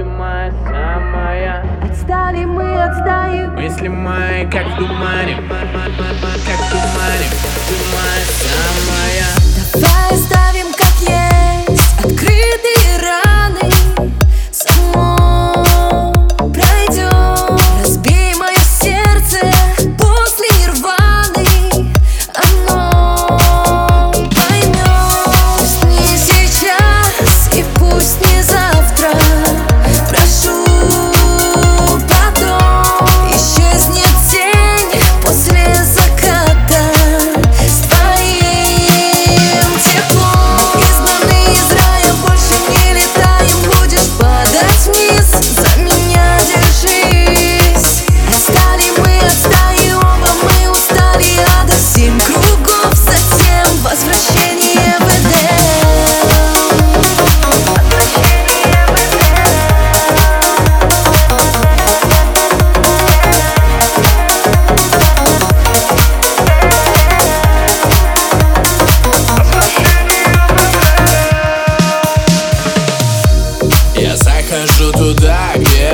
ты 0.00 0.04
моя 0.04 0.50
самая. 0.64 1.64
Отстали 1.82 2.44
мы 2.44 2.82
от 2.82 3.04
Мысли 3.54 3.88
мои, 3.88 4.46
как 4.50 4.66
в 4.68 4.76
тумане. 4.76 5.36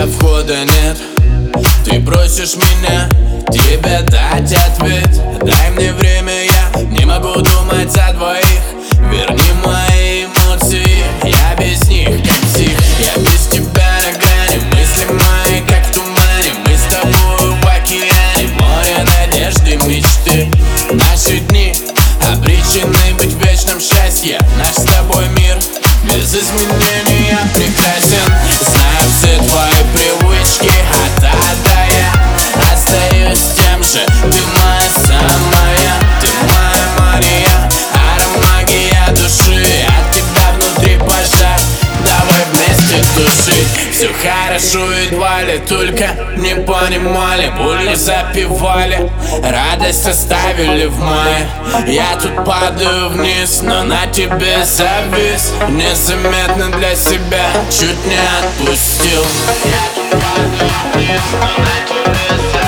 входа 0.06 0.64
нет. 0.64 0.98
Ты 1.84 2.00
просишь 2.00 2.56
меня 2.56 3.08
тебе 3.50 4.02
дать 4.02 4.52
ответ. 4.52 5.22
Дай 5.42 5.70
мне 5.70 5.92
время, 5.92 6.44
я 6.44 6.82
не 6.82 7.04
могу 7.04 7.34
думать 7.34 7.90
за 7.90 8.12
двоих. 8.14 8.45
жить 43.46 43.92
Все 43.92 44.08
хорошо 44.12 44.90
едва 44.92 45.42
ли, 45.42 45.58
только 45.58 46.10
не 46.36 46.54
понимали. 46.54 47.52
Пули 47.56 47.94
запивали, 47.94 49.10
радость 49.42 50.06
оставили 50.06 50.86
в 50.86 50.98
мае. 50.98 51.48
Я 51.86 52.16
тут 52.20 52.44
падаю 52.44 53.10
вниз, 53.10 53.60
но 53.62 53.84
на 53.84 54.06
тебе 54.06 54.64
завис. 54.64 55.52
Незаметно 55.68 56.70
для 56.78 56.94
себя, 56.94 57.50
чуть 57.70 58.06
не 58.06 58.18
отпустил. 58.40 59.24
Я 59.64 59.84
тут 59.94 60.10
падаю 60.20 60.70
вниз, 60.94 61.22
но 61.32 61.46
на 61.62 61.76
тебе 61.88 62.12
завис. 62.52 62.65